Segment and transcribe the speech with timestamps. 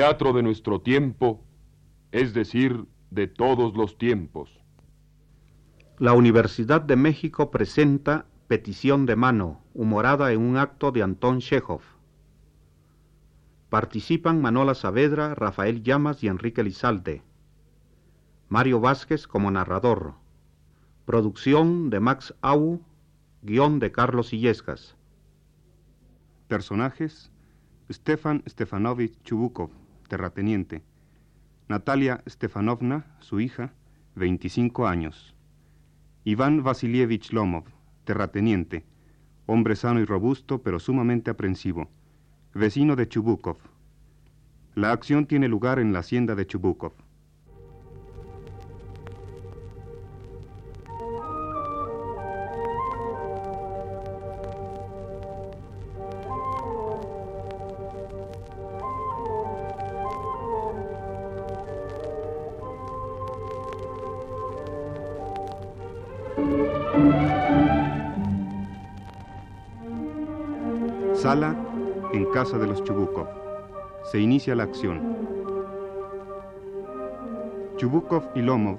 [0.00, 1.44] teatro de nuestro tiempo,
[2.10, 4.48] es decir, de todos los tiempos.
[5.98, 11.82] La Universidad de México presenta Petición de mano, humorada en un acto de Antón Chekhov.
[13.68, 17.22] Participan Manola Saavedra, Rafael Llamas y Enrique Lizalde.
[18.48, 20.14] Mario Vázquez como narrador.
[21.04, 22.80] Producción de Max Au,
[23.42, 24.96] guion de Carlos Illescas.
[26.48, 27.30] Personajes:
[27.90, 29.70] Stefan Stefanovich Chubukov,
[30.10, 30.82] terrateniente.
[31.68, 33.72] Natalia Stefanovna, su hija,
[34.16, 35.36] 25 años.
[36.24, 37.64] Iván Vasilievich Lomov,
[38.04, 38.84] terrateniente,
[39.46, 41.88] hombre sano y robusto, pero sumamente aprensivo,
[42.54, 43.58] vecino de Chubukov.
[44.74, 46.92] La acción tiene lugar en la hacienda de Chubukov.
[71.30, 71.54] Sala
[72.12, 73.28] en casa de los Chubukov.
[74.10, 75.00] Se inicia la acción.
[77.76, 78.78] Chubukov y Lomov,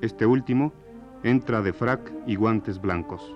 [0.00, 0.72] este último,
[1.24, 3.34] entra de frac y guantes blancos.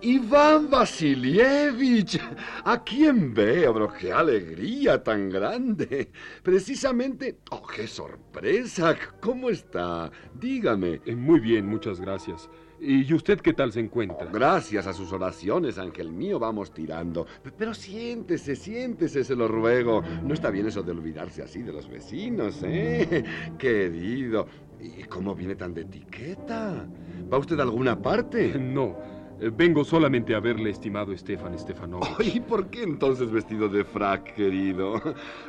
[0.00, 2.20] Iván Vasilievich,
[2.64, 3.72] ¿a quién veo?
[3.72, 6.12] Pero qué alegría tan grande.
[6.44, 8.96] Precisamente, oh, qué sorpresa.
[9.20, 10.08] ¿Cómo está?
[10.34, 11.00] Dígame.
[11.04, 12.48] Eh, muy bien, muchas gracias.
[12.84, 14.26] ¿Y usted qué tal se encuentra?
[14.28, 17.26] Oh, gracias a sus oraciones, ángel mío, vamos tirando.
[17.56, 20.02] Pero siéntese, siéntese, se lo ruego.
[20.24, 23.22] No está bien eso de olvidarse así de los vecinos, ¿eh?
[23.58, 24.48] Querido.
[24.80, 26.84] ¿Y cómo viene tan de etiqueta?
[27.32, 28.58] ¿Va usted a alguna parte?
[28.58, 28.96] No.
[29.40, 32.34] Eh, vengo solamente a verle, estimado Stefan Stefanovich.
[32.34, 35.00] ¿Y por qué entonces vestido de frac, querido?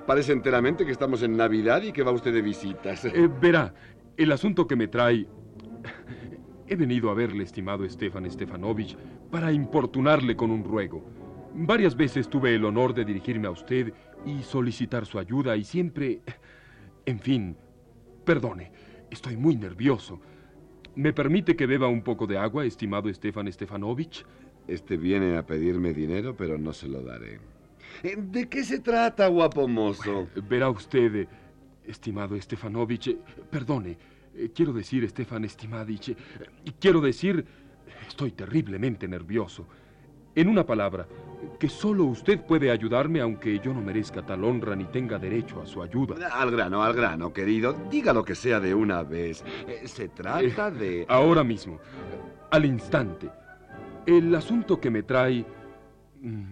[0.05, 3.05] Parece enteramente que estamos en Navidad y que va usted de visitas.
[3.05, 3.73] Eh, verá,
[4.17, 5.27] el asunto que me trae
[6.67, 8.95] He venido a verle, estimado Stefan Stefanovich,
[9.29, 11.03] para importunarle con un ruego.
[11.55, 13.93] Varias veces tuve el honor de dirigirme a usted
[14.25, 16.21] y solicitar su ayuda y siempre...
[17.05, 17.57] En fin,
[18.23, 18.71] perdone,
[19.11, 20.21] estoy muy nervioso.
[20.95, 24.25] ¿Me permite que beba un poco de agua, estimado Stefan Stefanovich?
[24.67, 27.39] Este viene a pedirme dinero, pero no se lo daré.
[28.01, 30.27] ¿De qué se trata, guapo mozo?
[30.47, 31.27] Verá usted,
[31.85, 33.17] estimado Stefanovich,
[33.51, 33.97] perdone,
[34.35, 36.15] eh, quiero decir, Stefan Stimadich, eh,
[36.79, 37.45] quiero decir,
[38.07, 39.67] estoy terriblemente nervioso.
[40.35, 41.07] En una palabra,
[41.59, 45.65] que solo usted puede ayudarme aunque yo no merezca tal honra ni tenga derecho a
[45.65, 46.27] su ayuda.
[46.31, 47.73] Al grano, al grano, querido.
[47.91, 49.43] Diga lo que sea de una vez.
[49.67, 51.05] Eh, se trata de...
[51.07, 51.79] Ahora mismo,
[52.49, 53.29] al instante.
[54.05, 55.45] El asunto que me trae
[56.21, 56.51] mm,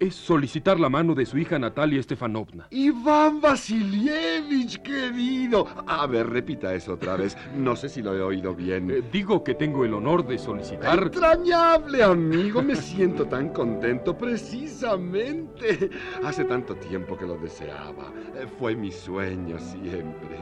[0.00, 2.66] es solicitar la mano de su hija Natalia Stefanovna.
[2.70, 5.66] Iván Vasilievich, querido.
[5.86, 7.36] A ver, repita eso otra vez.
[7.56, 8.90] No sé si lo he oído bien.
[8.90, 10.98] Eh, digo que tengo el honor de solicitar...
[10.98, 12.62] Entrañable, amigo.
[12.62, 14.16] Me siento tan contento.
[14.16, 15.90] Precisamente.
[16.24, 18.12] Hace tanto tiempo que lo deseaba.
[18.34, 20.38] Eh, fue mi sueño siempre.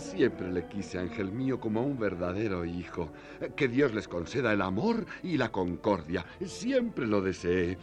[0.00, 3.10] Siempre le quise, ángel mío, como a un verdadero hijo.
[3.54, 6.24] Que Dios les conceda el amor y la concordia.
[6.42, 7.76] Siempre lo deseé.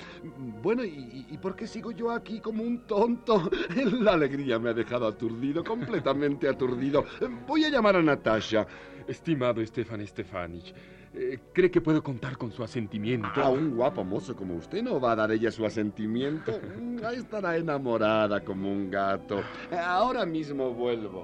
[0.64, 3.50] Bueno, ¿y, por qué sigo yo aquí como un tonto?
[4.02, 7.06] La alegría me ha dejado aturdido, completamente aturdido.
[7.48, 8.66] Voy a llamar a Natasha.
[9.08, 10.74] Estimado Stefan Stefanich,
[11.14, 13.42] eh, ¿cree que puedo contar con su asentimiento?
[13.42, 16.52] A un guapo mozo como usted no va a dar ella su asentimiento.
[17.16, 19.42] Estará enamorada como un gato.
[19.72, 21.24] Ahora mismo vuelvo.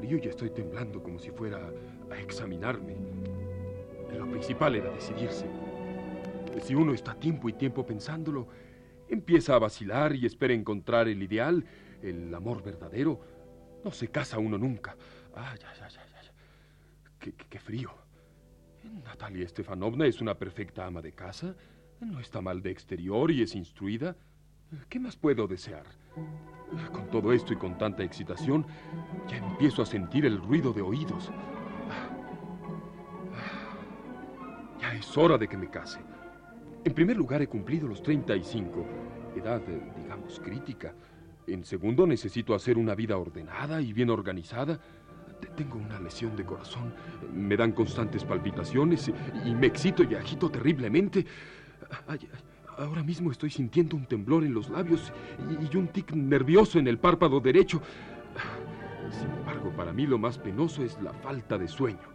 [0.00, 1.70] Frío y estoy temblando como si fuera
[2.10, 2.96] a examinarme.
[4.16, 5.46] Lo principal era decidirse.
[6.62, 8.48] Si uno está tiempo y tiempo pensándolo,
[9.08, 11.64] empieza a vacilar y espera encontrar el ideal,
[12.02, 13.20] el amor verdadero.
[13.84, 14.96] No se casa uno nunca.
[15.34, 16.28] Ay, ay, ay, ay,
[17.18, 17.90] Qué, qué, qué frío.
[19.04, 21.54] Natalia Estefanovna es una perfecta ama de casa.
[22.00, 24.16] No está mal de exterior y es instruida.
[24.88, 25.84] ¿Qué más puedo desear?
[26.92, 28.64] Con todo esto y con tanta excitación,
[29.28, 31.30] ya empiezo a sentir el ruido de oídos.
[34.80, 36.00] Ya es hora de que me case.
[36.84, 38.86] En primer lugar, he cumplido los 35,
[39.36, 39.60] edad,
[39.96, 40.94] digamos, crítica.
[41.46, 44.78] En segundo, necesito hacer una vida ordenada y bien organizada.
[45.56, 46.94] Tengo una lesión de corazón,
[47.34, 49.10] me dan constantes palpitaciones
[49.44, 51.26] y me excito y agito terriblemente.
[52.06, 52.28] Ay,
[52.80, 55.12] Ahora mismo estoy sintiendo un temblor en los labios
[55.70, 57.82] y, un tic nervioso en el párpado derecho.
[59.10, 62.08] Sin embargo, para mí lo más penoso es la falta de sueño.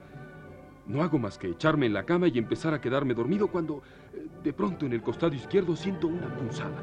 [0.88, 4.26] No hago más que echarme en la cama y empezar a quedarme dormido cuando, eh,
[4.44, 6.82] de pronto, en el costado izquierdo siento una punzada.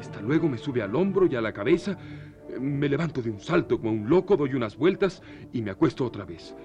[0.00, 1.96] Esta luego me sube al hombro y a la cabeza.
[2.60, 5.22] Me levanto de un salto como un loco, doy unas vueltas
[5.52, 6.56] y me acuesto otra vez.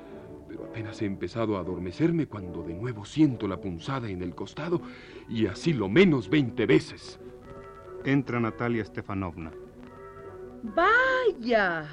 [0.58, 4.82] Pero apenas he empezado a adormecerme cuando de nuevo siento la punzada en el costado
[5.30, 7.20] y así lo menos 20 veces.
[8.04, 9.52] Entra Natalia Stefanovna.
[10.64, 11.88] Vaya,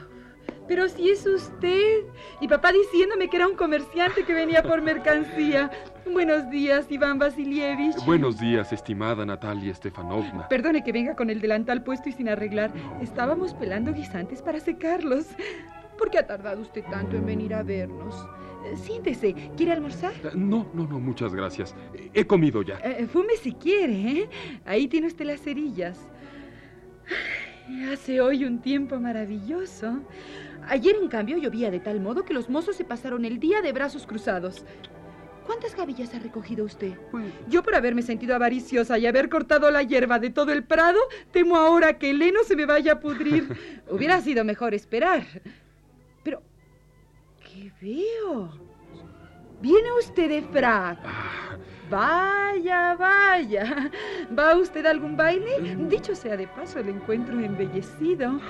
[0.67, 2.05] pero si es usted.
[2.41, 5.71] Y papá diciéndome que era un comerciante que venía por mercancía.
[6.11, 7.97] Buenos días, Iván Vasilievich.
[8.07, 10.49] Buenos días, estimada Natalia Stefanovna.
[10.49, 12.73] Perdone que venga con el delantal puesto y sin arreglar.
[13.03, 15.27] Estábamos pelando guisantes para secarlos.
[15.99, 18.15] ¿Por qué ha tardado usted tanto en venir a vernos?
[18.65, 20.13] Eh, Siéntese, ¿quiere almorzar?
[20.35, 21.75] No, no, no, muchas gracias.
[22.13, 22.79] He comido ya.
[22.79, 24.31] Eh, fume si quiere, ¿eh?
[24.65, 26.09] Ahí tiene usted las cerillas.
[27.93, 30.01] Hace hoy un tiempo maravilloso.
[30.69, 33.73] Ayer, en cambio, llovía de tal modo que los mozos se pasaron el día de
[33.73, 34.65] brazos cruzados.
[35.47, 36.95] ¿Cuántas gavillas ha recogido usted?
[37.11, 40.99] Pues, Yo por haberme sentido avariciosa y haber cortado la hierba de todo el prado,
[41.33, 43.49] temo ahora que el heno se me vaya a pudrir.
[43.91, 45.25] Hubiera sido mejor esperar.
[47.85, 48.03] Pero, ¿qué
[48.33, 48.51] veo?
[49.61, 50.97] Viene usted de ah,
[51.91, 53.91] Vaya, vaya.
[54.37, 55.77] ¿Va usted a algún baile?
[55.91, 58.41] Dicho sea de paso, el encuentro embellecido.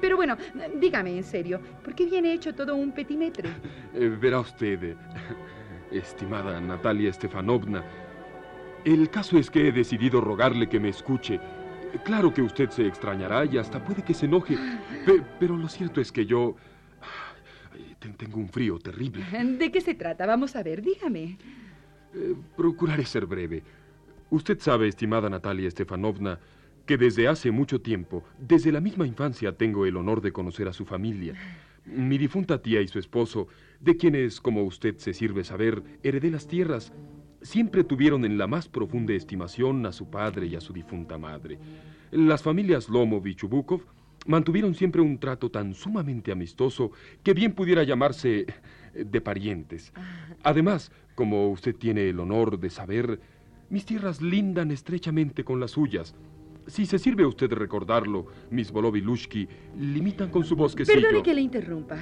[0.00, 0.36] Pero bueno,
[0.76, 3.50] dígame en serio, ¿por qué viene hecho todo un petimetre?
[3.92, 4.96] eh, verá usted, eh,
[5.90, 7.82] estimada Natalia Stefanovna,
[8.84, 11.40] el caso es que he decidido rogarle que me escuche.
[12.04, 14.56] Claro que usted se extrañará y hasta puede que se enoje,
[15.04, 16.54] pe- pero lo cierto es que yo...
[18.00, 19.24] Tengo un frío terrible.
[19.58, 20.26] ¿De qué se trata?
[20.26, 21.38] Vamos a ver, dígame.
[22.14, 23.62] Eh, procuraré ser breve.
[24.30, 26.38] Usted sabe, estimada Natalia Stefanovna,
[26.86, 30.72] que desde hace mucho tiempo, desde la misma infancia, tengo el honor de conocer a
[30.72, 31.34] su familia.
[31.84, 33.48] Mi difunta tía y su esposo,
[33.80, 36.92] de quienes, como usted se sirve saber, heredé las tierras,
[37.42, 41.58] siempre tuvieron en la más profunda estimación a su padre y a su difunta madre.
[42.10, 43.82] Las familias Lomov y Chubukov
[44.26, 48.46] mantuvieron siempre un trato tan sumamente amistoso que bien pudiera llamarse
[48.94, 49.92] eh, de parientes.
[50.42, 53.20] Además, como usted tiene el honor de saber,
[53.68, 56.14] mis tierras lindan estrechamente con las suyas.
[56.66, 61.00] Si se sirve a usted de recordarlo, mis Volovilushki limitan con su bosquecillo.
[61.00, 61.98] Perdone que le interrumpa.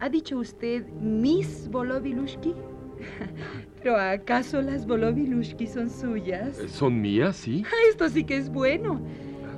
[0.00, 2.54] ¿Ha dicho usted Miss Volovilushki?
[3.82, 6.58] ¿Pero acaso las Volovilushki son suyas?
[6.60, 7.64] Eh, ¿Son mías, sí?
[7.66, 9.00] Ah, Esto sí que es bueno.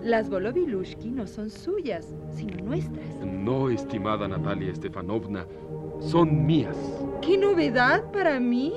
[0.03, 3.05] Las Volovilushki no son suyas, sino nuestras.
[3.25, 5.47] No, estimada Natalia Stefanovna,
[6.01, 6.77] son mías.
[7.21, 8.73] ¡Qué novedad para mí!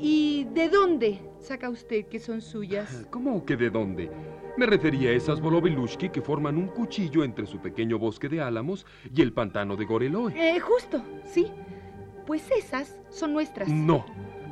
[0.00, 3.06] ¿Y de dónde saca usted que son suyas?
[3.10, 4.10] ¿Cómo que de dónde?
[4.56, 8.86] Me refería a esas Volovilushki que forman un cuchillo entre su pequeño bosque de álamos
[9.14, 10.32] y el pantano de Goreloe.
[10.36, 11.46] Eh, justo, sí.
[12.26, 13.68] Pues esas son nuestras.
[13.68, 14.04] No,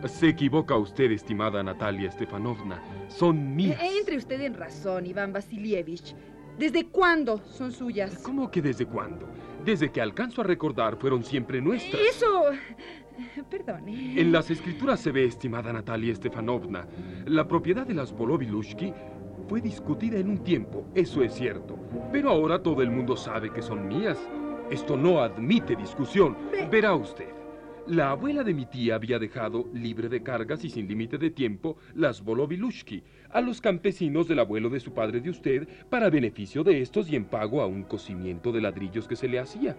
[0.07, 2.81] se equivoca usted, estimada Natalia Stefanovna.
[3.17, 3.81] Son mías.
[3.83, 6.15] Eh, entre usted en razón, Iván Vasilievich.
[6.59, 8.19] ¿Desde cuándo son suyas?
[8.23, 9.27] ¿Cómo que desde cuándo?
[9.65, 12.01] Desde que alcanzo a recordar fueron siempre nuestras.
[12.03, 12.45] Eso.
[13.51, 14.21] Perdone.
[14.21, 16.87] En las escrituras se ve, estimada Natalia Stefanovna,
[17.27, 18.93] la propiedad de las Volovilushki
[19.49, 21.77] fue discutida en un tiempo, eso es cierto.
[22.11, 24.19] Pero ahora todo el mundo sabe que son mías.
[24.71, 26.37] Esto no admite discusión.
[26.51, 27.29] Ve- Verá usted.
[27.89, 31.77] La abuela de mi tía había dejado, libre de cargas y sin límite de tiempo,
[31.97, 36.81] las Volovilushki a los campesinos del abuelo de su padre de usted para beneficio de
[36.81, 39.77] estos y en pago a un cocimiento de ladrillos que se le hacía.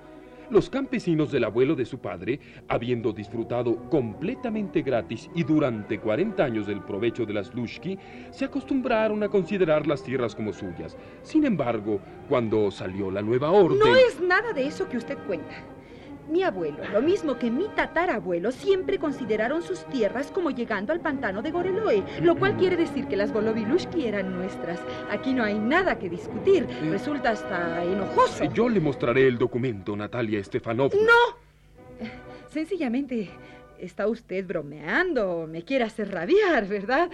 [0.49, 6.67] Los campesinos del abuelo de su padre, habiendo disfrutado completamente gratis y durante 40 años
[6.67, 7.97] del provecho de las Lushki,
[8.31, 10.97] se acostumbraron a considerar las tierras como suyas.
[11.21, 13.79] Sin embargo, cuando salió la nueva orden...
[13.79, 15.72] No es nada de eso que usted cuenta.
[16.29, 21.41] Mi abuelo, lo mismo que mi tatarabuelo, siempre consideraron sus tierras como llegando al pantano
[21.41, 24.79] de Goreloe, lo cual quiere decir que las Volovilushki eran nuestras.
[25.11, 26.65] Aquí no hay nada que discutir.
[26.89, 28.45] Resulta hasta enojoso.
[28.53, 31.01] Yo le mostraré el documento, Natalia Stefanovna.
[31.01, 32.07] ¡No!
[32.49, 33.29] Sencillamente,
[33.83, 37.09] está usted bromeando, me quiere hacer rabiar, ¿verdad?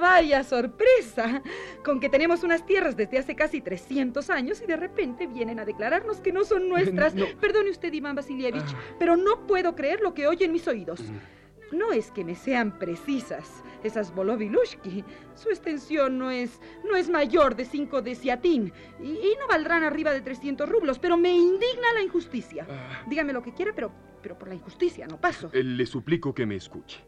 [0.00, 1.42] Vaya sorpresa,
[1.84, 5.64] con que tenemos unas tierras desde hace casi 300 años y de repente vienen a
[5.64, 7.14] declararnos que no son nuestras.
[7.20, 7.26] No.
[7.40, 8.78] Perdone usted, Iván Vasilievich, Ah.
[8.98, 11.00] pero no puedo creer lo que oye en mis oídos.
[11.72, 15.04] No es que me sean precisas esas Volovilushki.
[15.34, 19.84] Su extensión no es, no es mayor de 5 de ciatín y, y no valdrán
[19.84, 22.66] arriba de 300 rublos, pero me indigna la injusticia.
[22.68, 23.04] Ah.
[23.06, 25.50] Dígame lo que quiera, pero, pero por la injusticia no paso.
[25.52, 27.00] Eh, Le suplico que me escuche.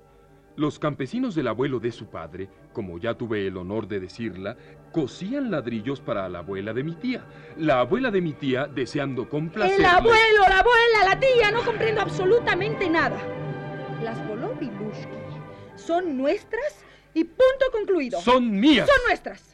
[0.54, 4.56] Los campesinos del abuelo de su padre, como ya tuve el honor de decirla,
[4.92, 7.24] cosían ladrillos para la abuela de mi tía.
[7.56, 9.86] La abuela de mi tía, deseando El complacerle...
[9.86, 13.16] abuelo, la abuela, la tía, no comprendo absolutamente nada.
[14.02, 15.08] Las Volovilushki
[15.76, 18.20] son nuestras y punto concluido.
[18.20, 18.86] ¡Son mías!
[18.86, 19.51] Son nuestras.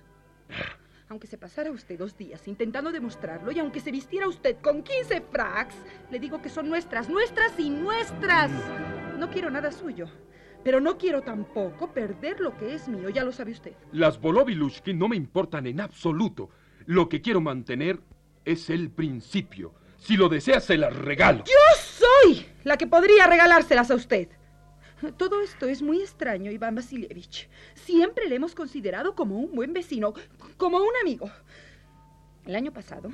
[1.10, 5.22] Aunque se pasara usted dos días intentando demostrarlo y aunque se vistiera usted con 15
[5.22, 5.74] fracs,
[6.10, 8.50] le digo que son nuestras, nuestras y nuestras.
[9.18, 10.06] No quiero nada suyo.
[10.62, 13.72] Pero no quiero tampoco perder lo que es mío, ya lo sabe usted.
[13.92, 16.50] Las Bolovilushki no me importan en absoluto.
[16.84, 18.00] Lo que quiero mantener
[18.44, 19.72] es el principio.
[19.96, 21.44] Si lo desea, se las regalo.
[21.44, 24.28] Yo soy la que podría regalárselas a usted.
[25.16, 27.48] Todo esto es muy extraño, Iván Vasilievich.
[27.74, 30.12] Siempre le hemos considerado como un buen vecino,
[30.56, 31.30] como un amigo.
[32.44, 33.10] El año pasado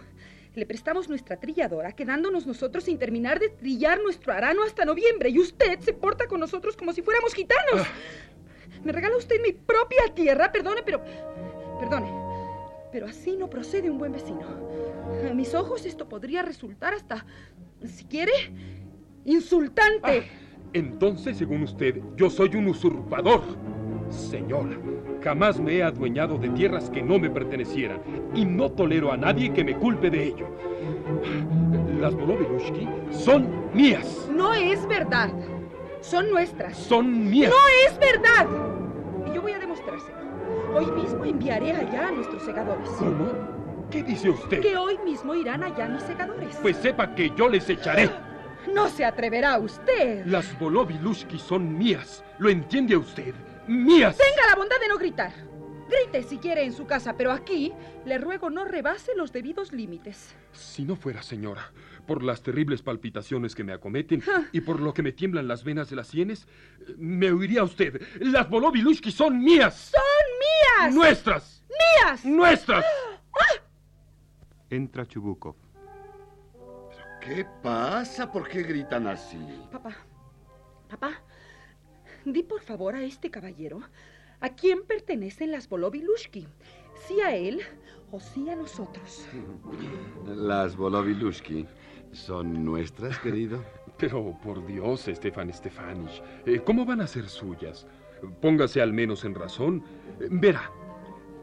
[0.55, 5.39] le prestamos nuestra trilladora, quedándonos nosotros sin terminar de trillar nuestro arano hasta noviembre, y
[5.39, 7.81] usted se porta con nosotros como si fuéramos gitanos.
[7.81, 7.89] Ah.
[8.85, 11.03] Me regala usted mi propia tierra, perdone, pero...
[11.81, 12.09] Perdone,
[12.93, 14.47] pero así no procede un buen vecino.
[15.29, 17.27] A mis ojos esto podría resultar hasta,
[17.85, 18.33] si quiere,
[19.25, 20.31] insultante.
[20.31, 20.44] Ah,
[20.75, 23.43] entonces, según usted, yo soy un usurpador.
[24.11, 24.77] Señora,
[25.23, 28.01] jamás me he adueñado de tierras que no me pertenecieran
[28.35, 30.49] y no tolero a nadie que me culpe de ello.
[32.01, 34.29] Las Bolovilushki son mías.
[34.35, 35.31] No es verdad.
[36.01, 36.77] Son nuestras.
[36.77, 37.51] Son mías.
[37.51, 38.47] No es verdad.
[39.27, 40.19] Y yo voy a demostrárselo.
[40.75, 42.91] Hoy mismo enviaré allá a nuestros segadores.
[42.99, 43.27] ¿Cómo?
[43.91, 44.61] ¿Qué dice usted?
[44.61, 46.57] Que hoy mismo irán allá mis segadores.
[46.61, 48.11] Pues sepa que yo les echaré.
[48.75, 50.27] No se atreverá usted.
[50.27, 52.25] Las Bolovilushki son mías.
[52.39, 53.35] ¿Lo entiende usted?
[53.69, 54.17] ¡Mías!
[54.19, 55.33] Tenga la bondad de no gritar.
[55.89, 57.73] Grite si quiere en su casa, pero aquí
[58.05, 60.35] le ruego no rebase los debidos límites.
[60.53, 61.73] Si no fuera, señora,
[62.07, 64.45] por las terribles palpitaciones que me acometen Ah.
[64.51, 66.49] y por lo que me tiemblan las venas de las sienes,
[66.97, 68.03] me oiría usted.
[68.21, 69.93] Las Bolovilushki son mías.
[69.93, 70.95] ¡Son mías!
[70.95, 71.63] ¡Nuestras!
[71.69, 72.25] ¡Mías!
[72.25, 72.85] ¡Nuestras!
[74.71, 75.55] Entra Chubukov.
[77.25, 78.31] ¿Qué pasa?
[78.31, 79.39] ¿Por qué gritan así?
[79.73, 79.97] Papá,
[80.91, 81.23] papá,
[82.25, 83.81] di por favor a este caballero
[84.41, 86.47] a quién pertenecen las Bolovilushki.
[87.07, 87.63] Si a él
[88.13, 89.27] o si a nosotros.
[90.27, 91.67] Las Bolovilushki
[92.13, 93.65] son nuestras, querido.
[93.99, 97.87] Pero por Dios, Stefan Stefanich, eh, ¿cómo van a ser suyas?
[98.43, 99.83] Póngase al menos en razón.
[100.31, 100.71] Verá,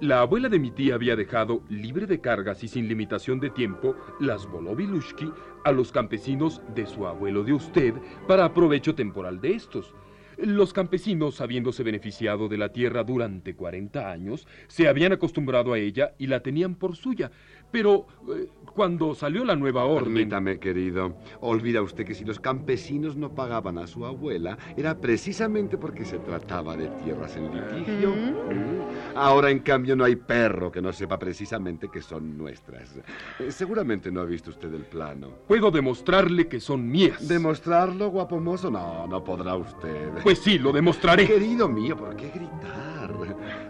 [0.01, 3.95] la abuela de mi tía había dejado libre de cargas y sin limitación de tiempo
[4.19, 5.31] las Bolovilushki
[5.63, 7.93] a los campesinos de su abuelo de usted
[8.27, 9.93] para provecho temporal de estos.
[10.37, 16.15] Los campesinos, habiéndose beneficiado de la tierra durante 40 años, se habían acostumbrado a ella
[16.17, 17.29] y la tenían por suya.
[17.71, 20.13] Pero eh, cuando salió la nueva orden...
[20.13, 21.15] Permítame, querido.
[21.41, 26.19] Olvida usted que si los campesinos no pagaban a su abuela, era precisamente porque se
[26.19, 28.11] trataba de tierras en litigio.
[28.11, 29.15] Mm.
[29.15, 32.95] Ahora, en cambio, no hay perro que no sepa precisamente que son nuestras.
[33.39, 35.29] Eh, Seguramente no ha visto usted el plano.
[35.47, 37.27] Puedo demostrarle que son mías.
[37.27, 38.71] ¿Demostrarlo, guapo mozo?
[38.71, 40.09] No, no podrá usted.
[40.23, 41.27] Pues sí, lo demostraré.
[41.27, 43.00] Querido mío, ¿por qué gritar?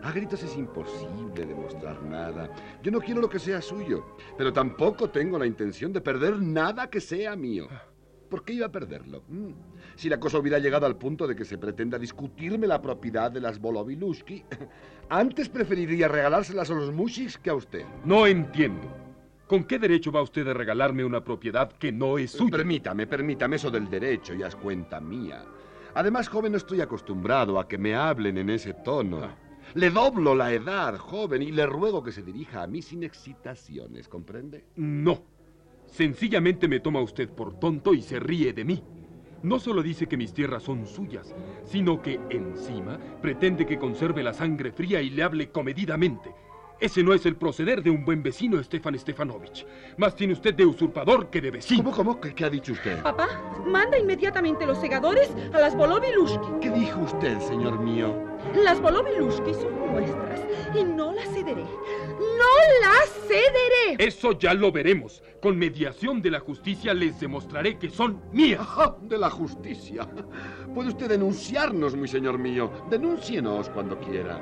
[0.03, 2.49] A gritos es imposible demostrar nada.
[2.81, 6.89] Yo no quiero lo que sea suyo, pero tampoco tengo la intención de perder nada
[6.89, 7.67] que sea mío.
[8.29, 9.23] ¿Por qué iba a perderlo?
[9.27, 9.51] Mm.
[9.95, 13.41] Si la cosa hubiera llegado al punto de que se pretenda discutirme la propiedad de
[13.41, 14.43] las Bolovilushki,
[15.09, 17.85] antes preferiría regalárselas a los Mushiks que a usted.
[18.05, 18.87] No entiendo.
[19.45, 22.57] ¿Con qué derecho va usted a regalarme una propiedad que no es suya?
[22.57, 25.43] Permítame, permítame, eso del derecho ya es cuenta mía.
[25.93, 29.25] Además, joven, no estoy acostumbrado a que me hablen en ese tono.
[29.25, 29.35] Ah.
[29.73, 34.09] Le doblo la edad, joven, y le ruego que se dirija a mí sin excitaciones,
[34.09, 34.65] ¿comprende?
[34.75, 35.23] No.
[35.85, 38.83] Sencillamente me toma usted por tonto y se ríe de mí.
[39.43, 44.33] No solo dice que mis tierras son suyas, sino que encima pretende que conserve la
[44.33, 46.31] sangre fría y le hable comedidamente.
[46.81, 49.67] Ese no es el proceder de un buen vecino, Stefan Stefanovich.
[49.97, 51.83] Más tiene usted de usurpador que de vecino.
[51.83, 52.19] ¿Cómo, cómo?
[52.19, 53.03] ¿Qué, qué ha dicho usted?
[53.03, 53.27] Papá,
[53.67, 56.59] manda inmediatamente los segadores a las Bolovilushki.
[56.59, 58.15] ¿Qué dijo usted, señor mío?
[58.55, 60.41] Las Bolovilushki son nuestras
[60.73, 61.61] y no las cederé.
[61.63, 64.03] ¡No las cederé!
[64.03, 65.21] Eso ya lo veremos.
[65.39, 68.59] Con mediación de la justicia les demostraré que son mías.
[68.59, 70.07] Ajá, de la justicia.
[70.73, 72.71] Puede usted denunciarnos, mi señor mío.
[72.89, 74.41] Denúncienos cuando quiera.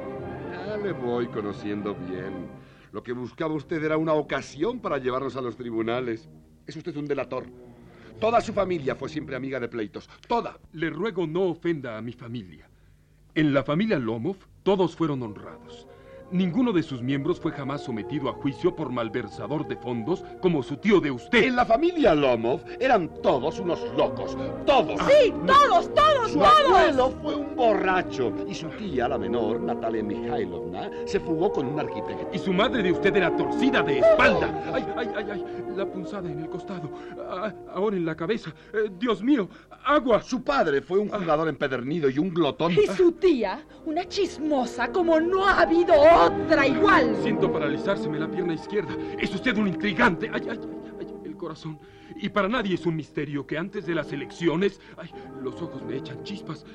[0.83, 2.47] Le voy conociendo bien.
[2.93, 6.29] Lo que buscaba usted era una ocasión para llevarnos a los tribunales.
[6.65, 7.45] Es usted un delator.
[8.19, 10.09] Toda su familia fue siempre amiga de pleitos.
[10.27, 10.57] Toda.
[10.71, 12.69] Le ruego no ofenda a mi familia.
[13.35, 15.85] En la familia Lomov todos fueron honrados.
[16.31, 20.77] Ninguno de sus miembros fue jamás sometido a juicio por malversador de fondos como su
[20.77, 21.43] tío de usted.
[21.43, 24.37] En la familia Lomov eran todos unos locos.
[24.65, 24.99] Todos.
[25.09, 26.51] Sí, todos, todos, Su todos.
[26.67, 31.79] abuelo fue un borracho y su tía, la menor, Natalia Mikhailovna, se fugó con un
[31.79, 32.27] arquitecto.
[32.31, 34.71] Y su madre de usted era torcida de espalda.
[34.71, 35.45] ¡Ay, ay, ay, ay!
[35.75, 36.91] La punzada en el costado.
[37.27, 38.51] Ah, ahora en la cabeza.
[38.73, 39.49] Eh, Dios mío,
[39.85, 40.21] agua.
[40.21, 42.73] Su padre fue un jugador empedernido y un glotón.
[42.73, 45.93] Y su tía, una chismosa como no ha habido
[46.25, 47.15] otra igual.
[47.23, 48.95] Siento paralizárseme la pierna izquierda.
[49.19, 50.29] Es usted un intrigante.
[50.33, 51.79] Ay, ay, ay, ay, el corazón.
[52.15, 54.79] Y para nadie es un misterio que antes de las elecciones...
[54.97, 55.09] Ay,
[55.41, 56.65] los ojos me echan chispas.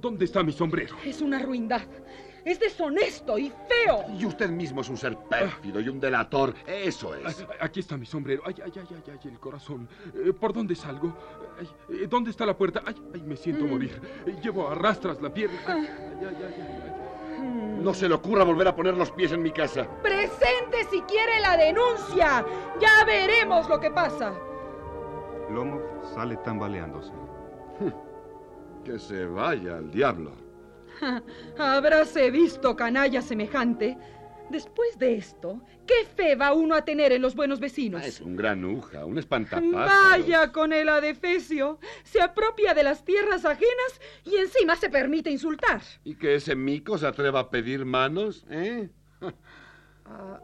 [0.00, 0.96] ¿Dónde está mi sombrero?
[1.04, 1.82] Es una ruindad.
[2.44, 4.04] Es deshonesto y feo.
[4.18, 6.54] Y usted mismo es un ser pérfido y un delator.
[6.66, 7.44] Eso es.
[7.60, 8.42] Aquí está mi sombrero.
[8.46, 9.88] Ay, ay, ay, ay, ay, el corazón.
[10.24, 11.14] Eh, ¿Por dónde salgo?
[11.58, 12.82] Ay, eh, ¿Dónde está la puerta?
[12.86, 13.70] Ay, ay, me siento Mm.
[13.70, 14.00] morir.
[14.26, 15.58] Eh, Llevo a rastras la pierna.
[15.66, 15.88] Ay,
[16.20, 17.07] ay, ay, ay, ay.
[17.38, 19.86] No se le ocurra volver a poner los pies en mi casa.
[20.02, 22.44] Presente si quiere la denuncia.
[22.80, 24.32] Ya veremos lo que pasa.
[25.50, 25.82] Lomov
[26.14, 27.12] sale tambaleándose.
[28.84, 30.32] Que se vaya al diablo.
[31.58, 33.98] Habráse visto canalla semejante.
[34.50, 38.00] Después de esto, ¿qué fe va uno a tener en los buenos vecinos?
[38.02, 39.72] Ah, Es un gran uja, un espantapájaros.
[39.74, 41.78] Vaya con el adefesio.
[42.04, 45.82] Se apropia de las tierras ajenas y encima se permite insultar.
[46.04, 48.46] ¿Y que ese mico se atreva a pedir manos?
[48.50, 48.88] ¿Eh?
[50.06, 50.40] ¿A,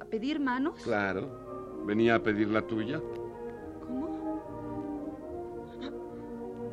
[0.00, 0.80] a pedir manos?
[0.82, 1.82] Claro.
[1.86, 3.00] Venía a pedir la tuya.
[3.80, 4.42] ¿Cómo?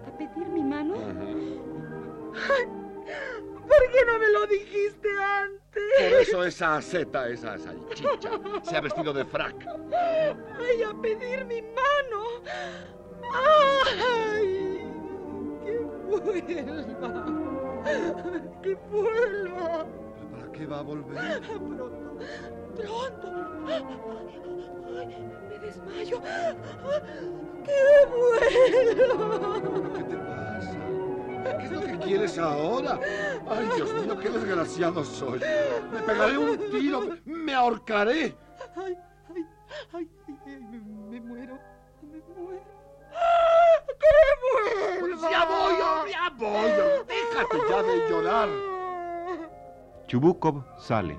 [0.05, 0.95] ¿A, a pedir mi mano?
[0.95, 2.65] Ajá.
[3.71, 5.83] ¿Por qué no me lo dijiste antes?
[5.97, 8.31] Por eso esa seta, esa salchicha,
[8.63, 9.55] se ha vestido de frac.
[10.59, 12.41] ¡Ay, a pedir mi mano!
[13.33, 14.85] ¡Ay!
[15.65, 15.79] ¡Que
[16.09, 17.25] vuelva!
[18.61, 19.85] ¡Que vuelva!
[20.31, 21.41] ¿Para qué va a volver?
[21.41, 21.91] ¡Pronto!
[22.75, 23.27] ¡Pronto!
[24.99, 25.05] ¡Ay,
[25.49, 26.21] me desmayo!
[27.63, 29.61] ¡Que vuelva!
[29.95, 30.77] ¿Qué te pasa?
[31.43, 32.99] ¿Qué es lo que quieres ahora?
[33.49, 35.39] Ay, Dios mío, qué desgraciado soy.
[35.91, 38.35] Me pegaré un tiro, me ahorcaré.
[38.75, 38.97] ¡Ay,
[39.35, 39.45] ay,
[39.93, 40.09] ay!
[40.27, 41.57] ay, ay, me, me muero!
[42.01, 42.61] ¡Me muero!
[43.99, 45.31] ¡Que vuelva!
[45.31, 46.71] Ya voy, oh, ya voy.
[46.71, 48.49] oh, Déjate ya de llorar.
[50.07, 51.17] Chubukov sale.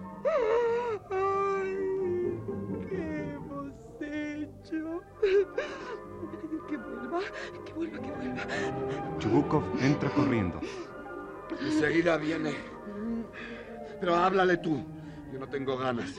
[7.12, 9.18] Vuelva, que vuelva, que vuelva.
[9.18, 10.60] Chubukov entra corriendo.
[11.60, 12.54] Enseguida viene.
[14.00, 14.84] Pero háblale tú.
[15.32, 16.14] Yo no tengo ganas.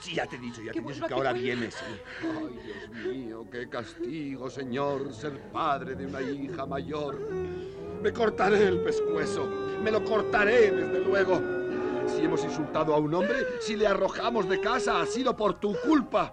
[0.00, 1.76] Sí, ya te he dicho, ya te he dicho que ahora vienes.
[2.22, 7.18] Ay, Dios mío, qué castigo, señor, ser padre de una hija mayor.
[8.00, 9.46] Me cortaré el pescuezo.
[9.82, 11.40] Me lo cortaré, desde luego.
[12.06, 15.74] Si hemos insultado a un hombre, si le arrojamos de casa, ha sido por tu
[15.80, 16.32] culpa.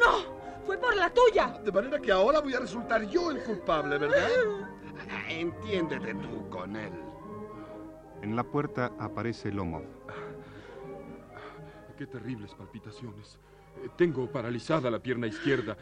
[0.00, 0.33] ¡No!
[0.66, 1.58] ¡Fue por la tuya!
[1.64, 4.28] De manera que ahora voy a resultar yo el culpable, ¿verdad?
[5.28, 6.92] Entiéndete tú con él.
[8.22, 9.84] En la puerta aparece Lomov.
[11.98, 13.38] Qué terribles palpitaciones.
[13.84, 15.76] Eh, Tengo paralizada la pierna izquierda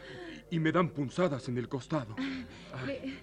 [0.51, 2.15] y me dan punzadas en el costado.
[2.73, 3.19] Ay,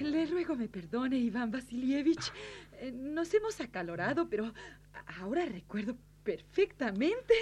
[0.00, 2.32] Le, le ruego me perdone, Iván Vasilievich.
[2.74, 4.52] Eh, Nos hemos acalorado, pero
[5.20, 7.34] ahora recuerdo perfectamente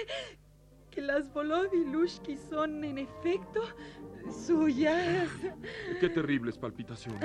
[0.95, 3.61] que las Volovilushki son, en efecto,
[4.31, 5.29] suyas.
[5.99, 7.21] qué terribles palpitaciones.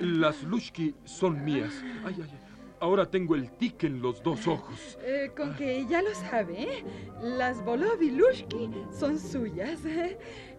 [0.00, 1.72] Las Lushki son mías.
[2.04, 2.38] Ay, ay, ay.
[2.80, 4.98] Ahora tengo el tic en los dos ojos.
[5.02, 6.84] Eh, con que ya lo sabe, ¿eh?
[7.22, 9.78] las Volovilushki son suyas.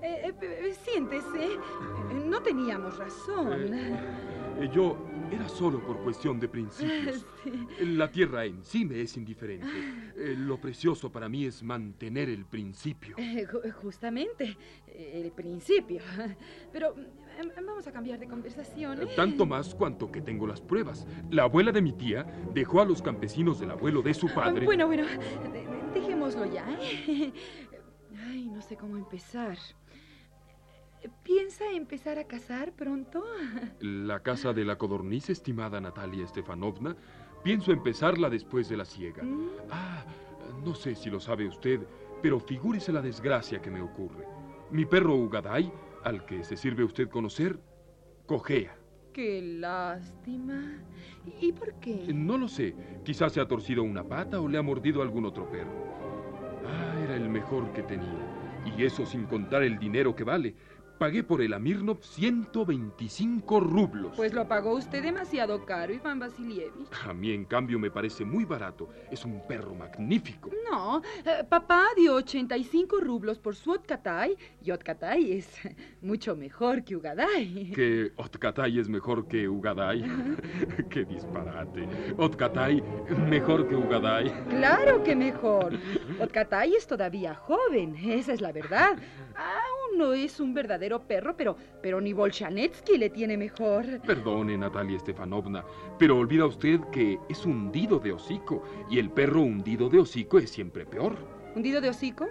[0.06, 1.46] Eh, eh, eh, siéntese.
[1.54, 3.74] Eh, No teníamos razón.
[3.74, 4.98] Eh, yo
[5.32, 7.26] era solo por cuestión de principios.
[7.46, 7.68] Sí.
[7.86, 9.68] La tierra en sí me es indiferente.
[10.18, 13.16] Eh, Lo precioso para mí es mantener el principio.
[13.20, 16.02] Eh, ju- justamente, eh, el principio.
[16.72, 19.02] Pero eh, vamos a cambiar de conversación.
[19.04, 19.08] ¿eh?
[19.16, 21.06] Tanto más cuanto que tengo las pruebas.
[21.30, 24.66] La abuela de mi tía dejó a los campesinos del abuelo de su padre.
[24.66, 25.18] Bueno, bueno, de-
[25.60, 25.68] de-
[26.00, 26.66] dejémoslo ya.
[26.82, 27.32] ¿eh?
[28.28, 29.58] Ay, no sé cómo empezar.
[31.24, 33.24] ¿Piensa empezar a casar pronto?
[33.80, 36.96] La casa de la codorniz, estimada Natalia Estefanovna,
[37.44, 39.24] pienso empezarla después de la siega.
[39.24, 40.06] Mm, Ah,
[40.64, 41.80] no sé si lo sabe usted,
[42.22, 44.26] pero figúrese la desgracia que me ocurre.
[44.72, 45.72] Mi perro Ugaday,
[46.04, 47.60] al que se sirve usted conocer,
[48.26, 48.76] cojea.
[49.14, 50.84] Qué lástima.
[51.40, 52.12] ¿Y por qué?
[52.14, 55.50] No lo sé, quizás se ha torcido una pata o le ha mordido algún otro
[55.50, 55.72] perro.
[56.66, 58.42] Ah, era el mejor que tenía.
[58.66, 60.56] Y eso sin contar el dinero que vale.
[60.98, 64.14] Pagué por el Amirnov 125 rublos.
[64.16, 66.88] Pues lo pagó usted demasiado caro, Iván Vasilievich.
[67.06, 68.90] A mí, en cambio, me parece muy barato.
[69.12, 70.50] Es un perro magnífico.
[70.72, 75.50] No, eh, papá dio 85 rublos por su Otkatay y Otkatay es
[76.02, 77.72] mucho mejor que Ugaday.
[77.72, 80.02] Que Otkatay es mejor que Ugaday.
[80.90, 81.90] ¡Qué disparate!
[82.16, 82.82] Otkatay
[83.28, 84.32] mejor que Ugaday.
[84.50, 85.78] Claro que mejor.
[86.22, 88.98] Otkatay es todavía joven, esa es la verdad.
[89.36, 89.65] Aún
[89.96, 93.86] no es un verdadero perro, pero, pero ni Bolshanetsky le tiene mejor.
[94.06, 95.64] Perdone, Natalia Stefanovna,
[95.98, 100.50] pero olvida usted que es hundido de hocico y el perro hundido de hocico es
[100.50, 101.16] siempre peor.
[101.56, 102.28] ¿Hundido de hocico?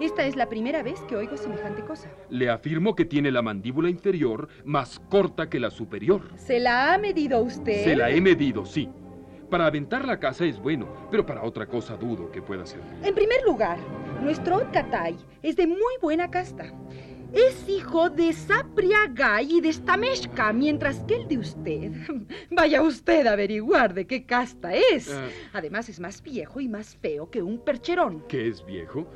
[0.00, 2.10] Esta es la primera vez que oigo semejante cosa.
[2.30, 6.22] Le afirmo que tiene la mandíbula inferior más corta que la superior.
[6.36, 7.84] ¿Se la ha medido usted?
[7.84, 8.88] Se la he medido, sí.
[9.50, 12.80] Para aventar la casa es bueno, pero para otra cosa dudo que pueda ser.
[13.02, 13.78] En primer lugar,
[14.22, 16.72] nuestro Otkatay es de muy buena casta.
[17.32, 21.92] Es hijo de Sapriagay y de Stameshka, mientras que el de usted.
[22.50, 25.12] Vaya usted a averiguar de qué casta es.
[25.12, 25.28] Ah.
[25.52, 28.24] Además, es más viejo y más feo que un percherón.
[28.28, 29.06] ¿Que es viejo?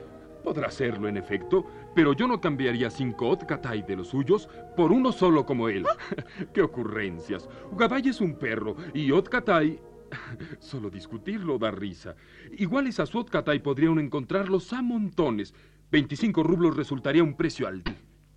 [0.42, 5.12] Podrá serlo, en efecto, pero yo no cambiaría cinco Otkatay de los suyos por uno
[5.12, 5.84] solo como él.
[6.52, 7.48] ¡Qué ocurrencias!
[7.70, 9.93] Ugaday es un perro y Otkatay...
[10.60, 12.14] Solo discutirlo da risa.
[12.58, 15.54] Iguales a su Otkatay podría uno encontrarlos a montones.
[15.90, 17.92] 25 rublos resultaría un precio alto.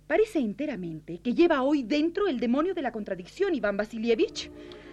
[0.06, 4.50] Parece enteramente que lleva hoy dentro el demonio de la contradicción, Iván Vasilievich.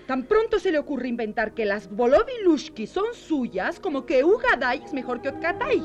[0.07, 4.93] Tan pronto se le ocurre inventar que las Volovilushki son suyas como que Ugaday es
[4.93, 5.77] mejor que Otkatay.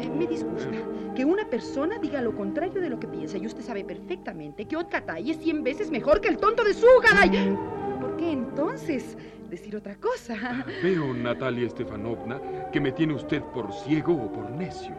[0.00, 0.76] Eh, me disgusta
[1.14, 4.76] que una persona diga lo contrario de lo que piensa y usted sabe perfectamente que
[4.76, 7.56] Otkatay es cien veces mejor que el tonto de su Ugaday.
[8.00, 9.16] ¿Por qué entonces
[9.48, 10.64] decir otra cosa?
[10.82, 14.94] Veo, Natalia Stefanovna, que me tiene usted por ciego o por necio.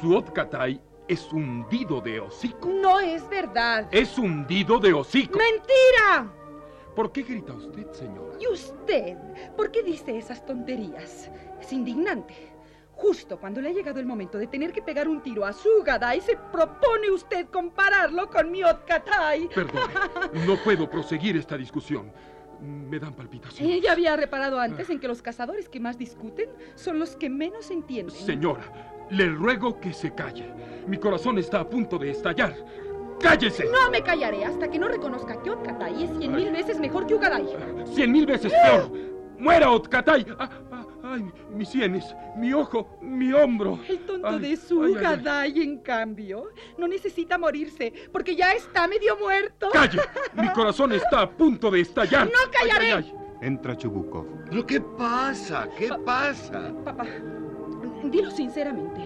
[0.00, 2.68] Su Otkatay es hundido de hocico.
[2.68, 3.88] No es verdad.
[3.90, 5.38] Es hundido de hocico.
[5.38, 6.32] ¡Mentira!
[6.94, 8.36] ¿Por qué grita usted, señora?
[8.40, 9.16] ¿Y usted?
[9.56, 11.30] ¿Por qué dice esas tonterías?
[11.60, 12.34] Es indignante.
[12.92, 15.68] Justo cuando le ha llegado el momento de tener que pegar un tiro a su
[15.84, 19.48] Gaday, se propone usted compararlo con mi Otkatay.
[19.54, 19.94] Perdone,
[20.44, 22.12] no puedo proseguir esta discusión.
[22.60, 23.76] Me dan palpitaciones.
[23.76, 27.70] Ella había reparado antes en que los cazadores que más discuten son los que menos
[27.70, 28.14] entienden.
[28.14, 28.62] Señora,
[29.10, 30.52] le ruego que se calle.
[30.86, 32.56] Mi corazón está a punto de estallar.
[33.20, 33.64] ¡Cállese!
[33.64, 37.14] No me callaré hasta que no reconozca que Otkatay es cien mil veces mejor que
[37.14, 37.48] Ugaday.
[37.92, 38.90] ¡Cien mil veces peor!
[39.38, 40.26] ¡Muera, Otkatay!
[41.10, 42.14] ¡Ay, mis sienes!
[42.36, 42.98] ¡Mi ojo!
[43.00, 43.78] ¡Mi hombro!
[43.88, 44.80] El tonto Ay, de su.
[44.80, 49.70] Ugaday, en cambio, no necesita morirse porque ya está medio muerto.
[49.72, 50.00] ¡Calle!
[50.34, 52.26] Mi corazón está a punto de estallar.
[52.26, 52.92] ¡No callaré!
[52.92, 53.46] Ay, ay, ay.
[53.46, 54.26] Entra Chubukov.
[54.50, 55.66] ¿Pero qué pasa?
[55.78, 56.74] ¿Qué pasa?
[56.84, 57.06] Papá,
[58.04, 59.00] dilo sinceramente.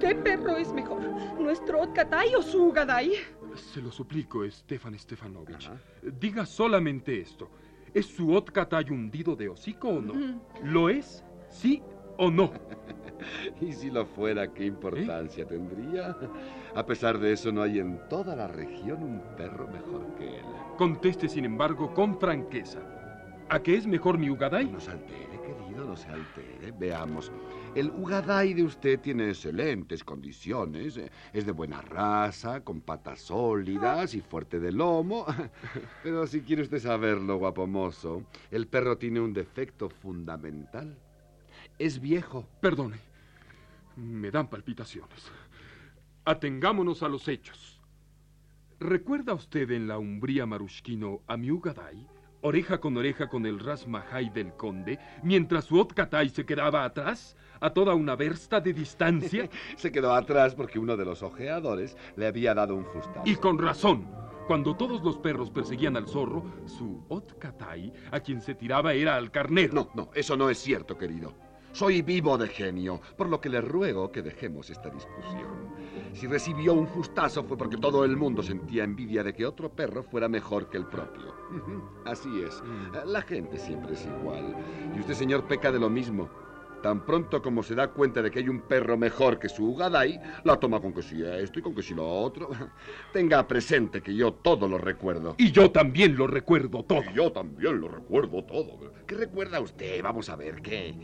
[0.00, 1.02] ¿Qué perro es mejor?
[1.38, 3.12] ¿Nuestro Otkatay o su Ugaday?
[3.54, 5.66] Se lo suplico, Stefan Stefanovich.
[5.66, 5.76] Ajá.
[6.02, 7.48] Diga solamente esto.
[7.94, 10.40] ¿Es su Otkatay hundido de hocico o no?
[10.62, 11.24] ¿Lo es?
[11.48, 11.82] ¿Sí
[12.16, 12.52] o no?
[13.60, 16.16] Y si lo fuera, ¿qué importancia tendría?
[16.74, 20.44] A pesar de eso, no hay en toda la región un perro mejor que él.
[20.76, 22.80] Conteste, sin embargo, con franqueza.
[23.52, 24.64] ¿A qué es mejor mi Ugaday?
[24.64, 26.72] No se altere, querido, no se altere.
[26.72, 27.30] Veamos.
[27.74, 30.98] El Ugaday de usted tiene excelentes condiciones.
[31.34, 35.26] Es de buena raza, con patas sólidas y fuerte de lomo.
[36.02, 40.96] Pero si quiere usted saberlo, guapo mozo, el perro tiene un defecto fundamental.
[41.78, 42.48] Es viejo.
[42.62, 42.96] Perdone.
[43.96, 45.30] Me dan palpitaciones.
[46.24, 47.82] Atengámonos a los hechos.
[48.80, 52.21] ¿Recuerda usted en la Umbría Marushkino a mi Ugaday?
[52.42, 57.36] Oreja con oreja con el Ras Mahai del conde, mientras su Otkatay se quedaba atrás,
[57.60, 62.26] a toda una versta de distancia, Se quedó atrás porque uno de los ojeadores le
[62.26, 63.22] había dado un fustazo.
[63.24, 64.06] y con razón.
[64.48, 69.30] Cuando todos los perros perseguían al zorro, su Otkatay, a quien se tiraba era al
[69.30, 69.72] carnero.
[69.72, 71.32] No, no, eso no es cierto, querido.
[71.70, 75.72] Soy vivo de genio, por lo que le ruego que dejemos esta discusión.
[76.14, 80.02] Si recibió un fustazo fue porque todo el mundo sentía envidia de que otro perro
[80.02, 81.34] fuera mejor que el propio.
[82.04, 82.62] Así es.
[83.06, 84.54] La gente siempre es igual.
[84.94, 86.28] Y usted, señor, peca de lo mismo.
[86.82, 90.20] Tan pronto como se da cuenta de que hay un perro mejor que su Ugaday,
[90.42, 92.50] la toma con que si esto y con que si lo otro.
[93.12, 95.36] Tenga presente que yo todo lo recuerdo.
[95.38, 97.02] Y yo también lo recuerdo todo.
[97.02, 98.92] Y yo también lo recuerdo todo.
[99.06, 100.02] ¿Qué recuerda usted?
[100.02, 100.94] Vamos a ver qué.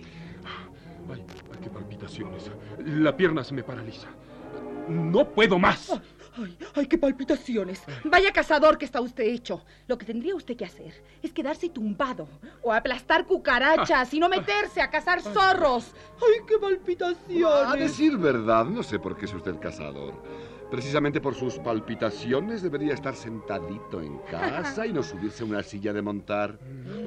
[1.08, 2.50] Ay, ay, qué palpitaciones.
[2.84, 4.08] La pierna se me paraliza.
[4.88, 5.90] No puedo más.
[6.36, 7.82] Ay, ay, qué palpitaciones.
[8.04, 9.64] Vaya cazador que está usted hecho.
[9.86, 12.28] Lo que tendría usted que hacer es quedarse tumbado
[12.62, 15.92] o aplastar cucarachas y no meterse a cazar zorros.
[16.16, 17.80] Ay, qué A palpitaciones.
[17.80, 20.14] decir verdad, no sé por qué es usted cazador.
[20.70, 25.94] Precisamente por sus palpitaciones debería estar sentadito en casa y no subirse a una silla
[25.94, 26.58] de montar.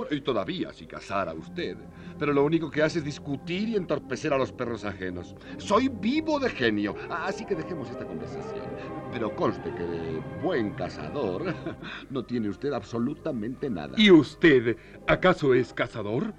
[0.10, 1.78] Y todavía si cazara usted.
[2.18, 5.36] Pero lo único que hace es discutir y entorpecer a los perros ajenos.
[5.58, 8.66] Soy vivo de genio, así que dejemos esta conversación.
[9.12, 11.54] Pero conste que de buen cazador
[12.10, 13.94] no tiene usted absolutamente nada.
[13.96, 14.76] ¿Y usted,
[15.08, 16.34] acaso es cazador?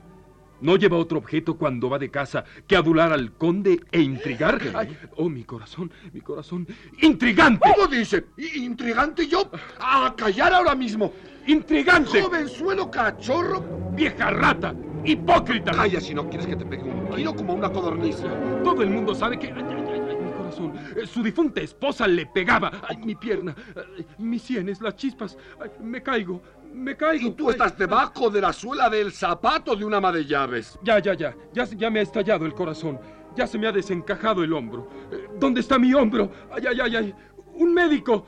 [0.63, 4.61] ¿No lleva otro objeto cuando va de casa que adular al conde e intrigar?
[4.75, 6.69] Ay, oh, mi corazón, mi corazón.
[7.01, 7.69] ¡Intrigante!
[7.75, 8.27] ¿Cómo dice?
[8.55, 9.51] ¿Intrigante yo?
[9.81, 11.13] ¡A callar ahora mismo!
[11.49, 12.23] ¡Intrigante!
[12.23, 13.91] ¡Jovenzuelo cachorro!
[13.93, 14.73] ¡Vieja rata!
[15.05, 15.73] ¡Hipócrita!
[15.73, 18.19] Calla si no quieres que te pegue un tiro como una codorniz.
[18.63, 19.49] Todo el mundo sabe que...
[19.49, 20.75] Ay, ay, ay, mi corazón.
[20.97, 22.71] Eh, Su difunta esposa le pegaba.
[22.89, 25.37] Ay, mi pierna, ay, mis sienes, las chispas.
[25.61, 26.41] Ay, me caigo,
[26.73, 27.29] me caigo.
[27.29, 30.79] Y tú estás debajo de la suela del zapato de una ama de llaves.
[30.83, 31.35] Ya, ya, ya.
[31.53, 33.01] Ya, me ha estallado el corazón.
[33.37, 34.89] Ya se me ha desencajado el hombro.
[35.11, 36.31] Eh, ¿Dónde está mi hombro?
[36.51, 37.15] Ay, ay, ay, ay.
[37.55, 38.27] ¡Un médico!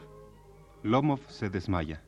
[0.83, 2.03] Lomov se desmaya.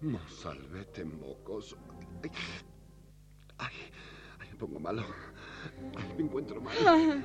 [0.00, 1.76] No, salvete, mocoso.
[2.22, 2.30] Ay,
[3.58, 3.74] ay,
[4.40, 5.02] ay, me pongo malo.
[5.96, 6.74] Ay, me encuentro mal.
[6.86, 7.16] Ah,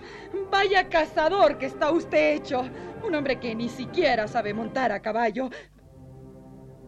[0.51, 2.63] vaya cazador que está usted hecho.
[3.05, 5.49] Un hombre que ni siquiera sabe montar a caballo.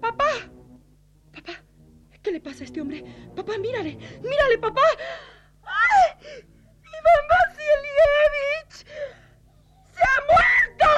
[0.02, 0.26] Papá.
[2.36, 3.02] ¿Qué le pasa a este hombre?
[3.34, 3.98] Papá, mírale.
[4.22, 4.82] Mírale, papá.
[5.64, 6.44] ¡Ay!
[6.84, 8.86] ¡Iván Vasilievich!
[9.94, 10.90] ¡Se ha muerto!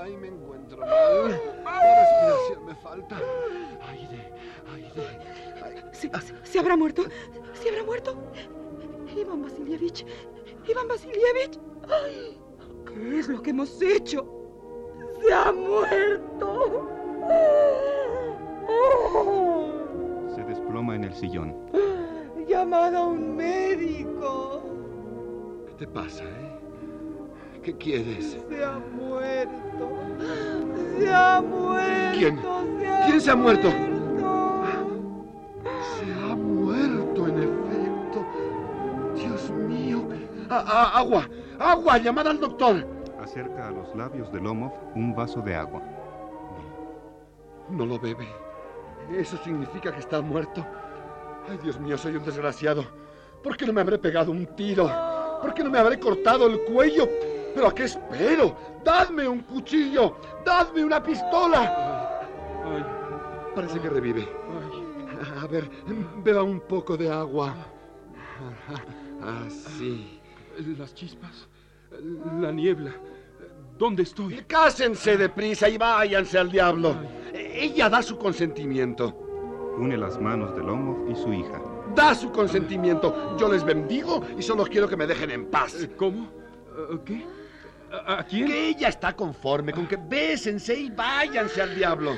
[0.00, 1.30] Ay, me encuentro mal.
[1.64, 3.20] La respiración me falta.
[3.88, 4.32] Aire,
[4.72, 5.08] aire.
[5.64, 5.82] Ay,
[6.44, 7.06] ¿Se, habrá muerto?
[7.54, 8.16] ¿Se habrá muerto?
[9.16, 10.06] Iván Vasilievich.
[10.68, 11.58] Iván Vasilievich.
[11.88, 12.40] Ay,
[12.86, 14.24] ¿Qué es lo que hemos hecho?
[15.20, 16.88] Se ha muerto.
[18.70, 19.47] Oh,
[21.08, 21.54] el sillón.
[22.46, 24.62] llamad a un médico.
[25.66, 26.58] ¿Qué te pasa, eh?
[27.62, 28.38] ¿Qué quieres?
[28.48, 29.90] Se ha muerto.
[30.98, 32.18] Se ha muerto.
[32.18, 32.38] ¿Quién?
[32.38, 33.68] Se ¿Quién se ha muerto?
[33.70, 34.62] muerto.
[35.98, 38.26] Se ha muerto, en efecto.
[39.16, 40.02] Dios mío.
[40.48, 42.86] A- a- agua, agua, llamad al doctor.
[43.22, 45.82] Acerca a los labios de Lomov un vaso de agua.
[47.70, 48.26] No lo bebe.
[49.12, 50.64] Eso significa que está muerto.
[51.50, 52.84] Ay, Dios mío, soy un desgraciado.
[53.42, 54.90] ¿Por qué no me habré pegado un tiro?
[55.40, 57.08] ¿Por qué no me habré cortado el cuello?
[57.54, 58.56] ¿Pero a qué espero?
[58.84, 60.16] ¡Dadme un cuchillo!
[60.44, 62.20] ¡Dadme una pistola!
[62.64, 62.84] Ay,
[63.54, 64.28] Parece que revive.
[65.40, 65.68] A ver,
[66.22, 67.54] beba un poco de agua.
[69.46, 70.20] Así.
[70.76, 71.48] Las chispas.
[72.40, 72.92] La niebla.
[73.78, 74.44] ¿Dónde estoy?
[74.46, 76.94] Cásense deprisa y váyanse al diablo.
[77.32, 79.27] Ella da su consentimiento.
[79.78, 81.60] Une las manos de Lomov y su hija.
[81.94, 83.36] Da su consentimiento.
[83.38, 85.80] Yo les bendigo y solo quiero que me dejen en paz.
[85.80, 86.28] Eh, ¿Cómo?
[86.92, 87.26] Eh, ¿Qué?
[88.06, 88.46] ¿A, quién?
[88.46, 92.12] Que ella está conforme con que bésense y váyanse al diablo.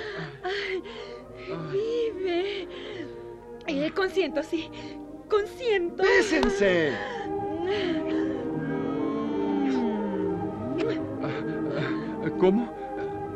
[1.71, 2.67] Vive.
[3.67, 4.71] Eh, consiento, sí.
[5.29, 6.03] Consiento.
[6.03, 6.93] ¡Bésense!
[12.25, 12.73] Eh, ¿Cómo?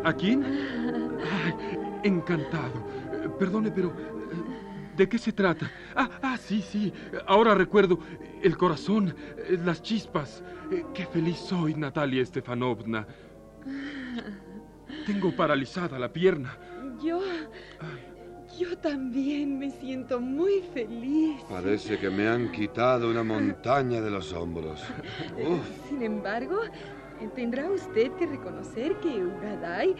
[0.02, 0.44] ¿A quién?
[0.44, 1.54] Ay,
[2.02, 2.82] encantado.
[3.38, 5.70] Perdone, pero eh, ¿de qué se trata?
[5.94, 6.92] Ah, ah, sí, sí.
[7.26, 7.98] Ahora recuerdo
[8.42, 10.42] el corazón, eh, las chispas.
[10.70, 13.06] Eh, Qué feliz soy, Natalia Estefanovna.
[15.06, 16.56] Tengo paralizada la pierna.
[17.02, 17.20] Yo.
[18.58, 21.42] Yo también me siento muy feliz.
[21.48, 24.80] Parece que me han quitado una montaña de los hombros.
[25.36, 25.88] Uf.
[25.88, 26.60] Sin embargo,
[27.34, 29.96] tendrá usted que reconocer que Ugaday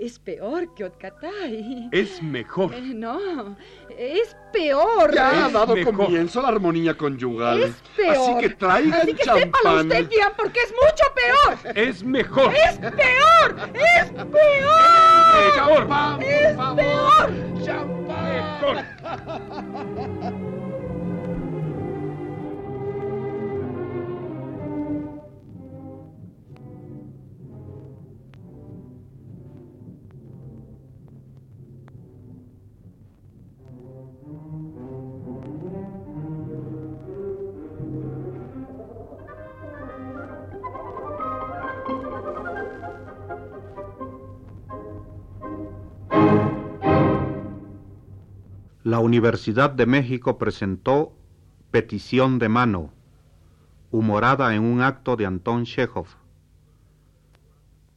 [0.00, 1.88] es peor que Otcatay.
[1.92, 2.74] Es mejor.
[2.74, 3.56] Eh, no,
[3.96, 5.14] es peor.
[5.14, 5.94] Ya ha Es dado mejor.
[5.94, 7.62] comienzo la armonía conyugal.
[7.62, 8.16] Es peor.
[8.16, 9.86] Así que traigan Así que sépalo champán.
[9.86, 11.76] usted bien, porque es mucho peor.
[11.76, 12.52] Es mejor.
[12.54, 13.56] ¡Es peor!
[13.74, 15.86] ¡Es peor!
[15.86, 16.22] Mejor.
[16.22, 17.30] ¡Es peor!
[18.66, 18.76] Mejor.
[48.86, 51.12] La Universidad de México presentó
[51.72, 52.92] Petición de mano,
[53.90, 56.06] humorada en un acto de Antón Chekhov.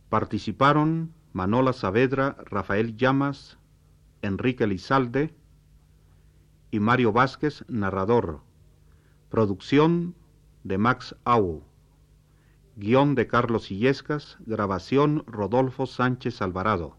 [0.10, 3.60] Participaron Manola Saavedra, Rafael Llamas,
[4.24, 5.32] Enrique Lizalde
[6.72, 8.42] y Mario Vázquez, narrador.
[9.30, 10.16] Producción
[10.64, 11.62] de Max Au.
[12.78, 16.99] Guión de Carlos Illescas, grabación Rodolfo Sánchez Alvarado.